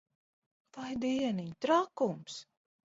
[0.79, 1.55] Vai dieniņ!
[1.67, 2.45] Trakums.